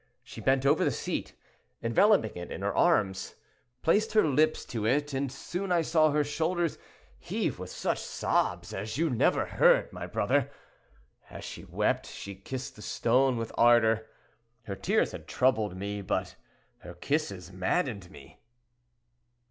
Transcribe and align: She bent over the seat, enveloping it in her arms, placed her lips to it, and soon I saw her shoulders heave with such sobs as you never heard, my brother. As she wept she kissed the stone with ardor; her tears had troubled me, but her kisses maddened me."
She 0.23 0.41
bent 0.41 0.65
over 0.65 0.83
the 0.83 0.89
seat, 0.89 1.35
enveloping 1.83 2.35
it 2.35 2.49
in 2.51 2.63
her 2.63 2.73
arms, 2.73 3.35
placed 3.83 4.13
her 4.13 4.25
lips 4.27 4.65
to 4.65 4.87
it, 4.87 5.13
and 5.13 5.31
soon 5.31 5.71
I 5.71 5.83
saw 5.83 6.09
her 6.09 6.23
shoulders 6.23 6.79
heave 7.19 7.59
with 7.59 7.69
such 7.69 7.99
sobs 7.99 8.73
as 8.73 8.97
you 8.97 9.11
never 9.11 9.45
heard, 9.45 9.93
my 9.93 10.07
brother. 10.07 10.49
As 11.29 11.43
she 11.43 11.63
wept 11.65 12.07
she 12.07 12.33
kissed 12.33 12.75
the 12.75 12.81
stone 12.81 13.37
with 13.37 13.51
ardor; 13.59 14.07
her 14.63 14.75
tears 14.75 15.11
had 15.11 15.27
troubled 15.27 15.77
me, 15.77 16.01
but 16.01 16.33
her 16.79 16.95
kisses 16.95 17.51
maddened 17.53 18.09
me." 18.09 18.39